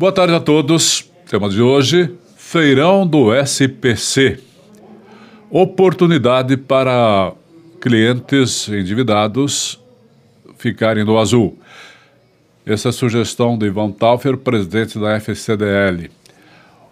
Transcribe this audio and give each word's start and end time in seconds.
Boa 0.00 0.12
tarde 0.12 0.32
a 0.32 0.40
todos. 0.40 1.12
Tema 1.28 1.46
de 1.50 1.60
hoje: 1.60 2.10
Feirão 2.34 3.06
do 3.06 3.34
SPC. 3.34 4.40
Oportunidade 5.50 6.56
para 6.56 7.34
clientes 7.82 8.66
endividados 8.70 9.78
ficarem 10.56 11.04
no 11.04 11.18
azul. 11.18 11.58
Essa 12.64 12.88
é 12.88 12.90
a 12.90 12.92
sugestão 12.92 13.58
de 13.58 13.66
Ivan 13.66 13.90
Taufer, 13.90 14.38
presidente 14.38 14.98
da 14.98 15.16
FCDL. 15.20 16.10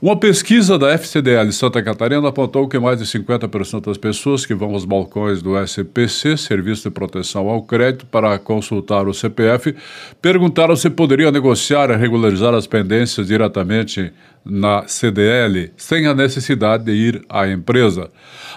Uma 0.00 0.16
pesquisa 0.16 0.78
da 0.78 0.92
FCDL 0.92 1.50
Santa 1.50 1.82
Catarina 1.82 2.28
apontou 2.28 2.68
que 2.68 2.78
mais 2.78 3.00
de 3.00 3.04
50% 3.04 3.86
das 3.86 3.98
pessoas 3.98 4.46
que 4.46 4.54
vão 4.54 4.72
aos 4.72 4.84
balcões 4.84 5.42
do 5.42 5.58
SPC, 5.58 6.36
Serviço 6.36 6.84
de 6.84 6.90
Proteção 6.90 7.48
ao 7.48 7.62
Crédito, 7.62 8.06
para 8.06 8.38
consultar 8.38 9.08
o 9.08 9.12
CPF, 9.12 9.74
perguntaram 10.22 10.76
se 10.76 10.88
poderiam 10.88 11.32
negociar 11.32 11.90
e 11.90 11.96
regularizar 11.96 12.54
as 12.54 12.64
pendências 12.64 13.26
diretamente 13.26 14.12
na 14.44 14.86
CDL, 14.86 15.72
sem 15.76 16.06
a 16.06 16.14
necessidade 16.14 16.84
de 16.84 16.92
ir 16.92 17.24
à 17.28 17.48
empresa. 17.48 18.08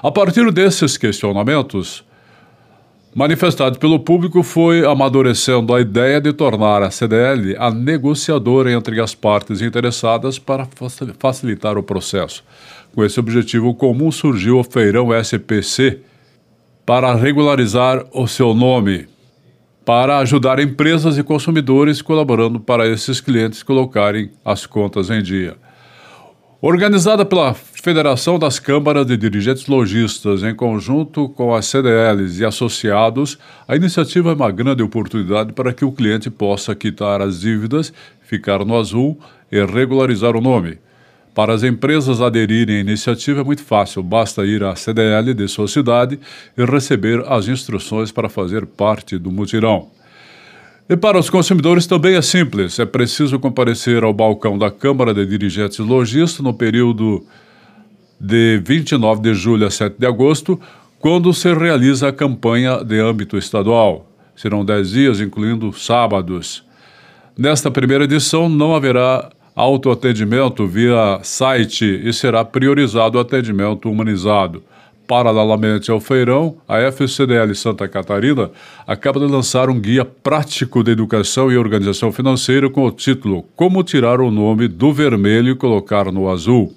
A 0.04 0.12
partir 0.12 0.52
desses 0.52 0.96
questionamentos, 0.96 2.06
manifestado 3.14 3.78
pelo 3.78 4.00
público 4.00 4.42
foi 4.42 4.86
amadurecendo 4.86 5.74
a 5.74 5.82
ideia 5.82 6.22
de 6.22 6.32
tornar 6.32 6.82
a 6.82 6.90
CDL 6.90 7.56
a 7.58 7.70
negociadora 7.70 8.72
entre 8.72 9.02
as 9.02 9.14
partes 9.14 9.62
interessadas 9.62 10.40
para 10.40 10.68
facilitar 11.20 11.78
o 11.78 11.84
processo. 11.84 12.44
Com 12.94 13.04
esse 13.04 13.20
objetivo 13.20 13.74
comum 13.74 14.12
surgiu 14.12 14.60
o 14.60 14.64
Feirão 14.64 15.14
SPC 15.14 16.00
para 16.86 17.14
regularizar 17.14 18.06
o 18.14 18.28
seu 18.28 18.54
nome, 18.54 19.08
para 19.86 20.20
ajudar 20.20 20.60
empresas 20.60 21.18
e 21.18 21.24
consumidores 21.24 22.02
colaborando 22.02 22.60
para 22.60 22.88
esses 22.88 23.20
clientes 23.20 23.64
colocarem 23.64 24.32
as 24.44 24.66
contas 24.66 25.10
em 25.10 25.22
dia. 25.22 25.56
Organizada 26.64 27.26
pela 27.26 27.56
Federação 27.56 28.38
das 28.38 28.60
Câmaras 28.60 29.08
de 29.08 29.18
Dirigentes 29.18 29.66
Logistas, 29.66 30.44
em 30.44 30.54
conjunto 30.54 31.28
com 31.28 31.56
as 31.56 31.66
CDLs 31.66 32.40
e 32.40 32.46
associados, 32.46 33.40
a 33.68 33.76
iniciativa 33.76 34.30
é 34.30 34.36
uma 34.36 34.52
grande 34.52 34.84
oportunidade 34.84 35.54
para 35.54 35.74
que 35.74 35.84
o 35.84 35.92
cliente 35.92 36.30
possa 36.30 36.76
quitar 36.76 37.20
as 37.20 37.40
dívidas, 37.40 37.92
ficar 38.22 38.64
no 38.64 38.78
azul 38.78 39.20
e 39.52 39.60
regularizar 39.66 40.36
o 40.36 40.42
nome. 40.42 40.78
Para 41.34 41.52
as 41.52 41.64
empresas 41.64 42.22
aderirem 42.22 42.78
à 42.78 42.82
iniciativa 42.82 43.42
é 43.42 43.44
muito 43.44 43.64
fácil, 43.64 44.04
basta 44.04 44.46
ir 44.46 44.64
à 44.64 44.76
CDL 44.76 45.34
de 45.34 45.48
sua 45.48 45.68
cidade 45.68 46.20
e 46.56 46.64
receber 46.64 47.26
as 47.28 47.48
instruções 47.48 48.12
para 48.12 48.30
fazer 48.30 48.68
parte 48.68 49.18
do 49.18 49.32
mutirão. 49.32 49.90
E 50.92 50.98
para 50.98 51.18
os 51.18 51.30
consumidores 51.30 51.88
também 51.88 52.16
é 52.16 52.22
simples. 52.22 52.78
É 52.78 52.86
preciso 52.86 53.40
comparecer 53.40 54.04
ao 54.04 54.12
balcão 54.12 54.58
da 54.58 54.70
Câmara 54.70 55.14
de 55.14 55.26
Dirigentes 55.26 55.80
Logistas 55.80 56.44
no 56.44 56.54
período 56.54 57.26
de 58.20 58.62
29 58.62 59.22
de 59.22 59.34
julho 59.34 59.66
a 59.66 59.72
7 59.72 59.96
de 59.98 60.06
agosto, 60.06 60.60
quando 61.00 61.34
se 61.34 61.54
realiza 61.54 62.10
a 62.10 62.12
campanha 62.12 62.84
de 62.84 63.00
âmbito 63.00 63.38
estadual. 63.38 64.06
Serão 64.36 64.66
10 64.66 64.90
dias, 64.90 65.22
incluindo 65.22 65.72
sábados. 65.72 66.62
Nesta 67.38 67.72
primeira 67.72 68.04
edição, 68.04 68.50
não 68.50 68.76
haverá 68.76 69.30
autoatendimento 69.56 70.68
via 70.68 71.22
site 71.24 72.02
e 72.04 72.12
será 72.12 72.44
priorizado 72.44 73.18
o 73.18 73.22
atendimento 73.22 73.90
humanizado. 73.90 74.62
Paralelamente 75.12 75.92
ao 75.92 76.00
feirão, 76.00 76.56
a 76.66 76.80
FCDL 76.80 77.54
Santa 77.54 77.86
Catarina 77.86 78.50
acaba 78.88 79.20
de 79.20 79.26
lançar 79.26 79.70
um 79.70 79.78
guia 79.78 80.06
prático 80.06 80.82
de 80.82 80.92
educação 80.92 81.52
e 81.52 81.58
organização 81.58 82.14
financeira 82.14 82.70
com 82.70 82.86
o 82.86 82.92
título 82.92 83.44
Como 83.54 83.84
tirar 83.84 84.22
o 84.22 84.32
nome 84.32 84.70
do 84.70 84.94
vermelho 84.94 85.52
e 85.52 85.56
colocar 85.56 86.10
no 86.14 86.30
azul. 86.30 86.74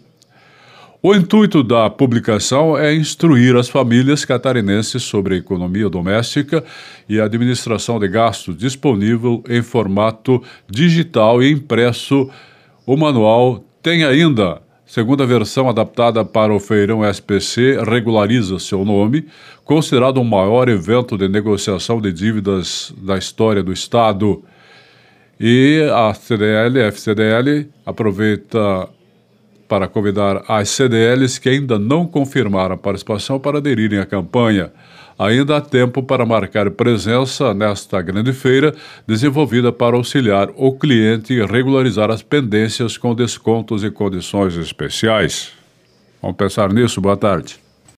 O 1.00 1.14
intuito 1.14 1.62
da 1.62 1.88
publicação 1.88 2.76
é 2.76 2.92
instruir 2.92 3.54
as 3.54 3.68
famílias 3.68 4.24
catarinenses 4.24 5.04
sobre 5.04 5.36
a 5.36 5.38
economia 5.38 5.88
doméstica 5.88 6.64
e 7.08 7.20
a 7.20 7.26
administração 7.26 8.00
de 8.00 8.08
gastos 8.08 8.56
disponível 8.56 9.44
em 9.48 9.62
formato 9.62 10.42
digital 10.68 11.40
e 11.40 11.52
impresso. 11.52 12.28
O 12.84 12.96
manual 12.96 13.64
tem 13.80 14.02
ainda 14.02 14.63
Segunda 14.86 15.24
versão 15.24 15.68
adaptada 15.68 16.24
para 16.24 16.54
o 16.54 16.60
feirão 16.60 17.02
SPC 17.02 17.78
regulariza 17.88 18.58
seu 18.58 18.84
nome, 18.84 19.26
considerado 19.64 20.18
o 20.18 20.24
maior 20.24 20.68
evento 20.68 21.16
de 21.16 21.26
negociação 21.26 22.00
de 22.00 22.12
dívidas 22.12 22.92
da 22.98 23.16
história 23.16 23.62
do 23.62 23.72
Estado. 23.72 24.44
E 25.40 25.88
a 25.90 26.12
CDL, 26.12 26.82
a 26.82 26.86
FCDL, 26.88 27.66
aproveita 27.84 28.88
para 29.66 29.88
convidar 29.88 30.44
as 30.46 30.68
CDLs 30.68 31.40
que 31.40 31.48
ainda 31.48 31.78
não 31.78 32.06
confirmaram 32.06 32.74
a 32.74 32.78
participação 32.78 33.40
para 33.40 33.58
aderirem 33.58 33.98
à 33.98 34.06
campanha. 34.06 34.70
Ainda 35.18 35.56
há 35.56 35.60
tempo 35.60 36.02
para 36.02 36.26
marcar 36.26 36.70
presença 36.70 37.54
nesta 37.54 38.02
grande 38.02 38.32
feira, 38.32 38.74
desenvolvida 39.06 39.72
para 39.72 39.96
auxiliar 39.96 40.50
o 40.56 40.72
cliente 40.72 41.32
e 41.32 41.44
regularizar 41.44 42.10
as 42.10 42.22
pendências 42.22 42.98
com 42.98 43.14
descontos 43.14 43.84
e 43.84 43.90
condições 43.90 44.56
especiais. 44.56 45.52
Vamos 46.20 46.36
pensar 46.36 46.72
nisso? 46.72 47.00
Boa 47.00 47.16
tarde. 47.16 47.63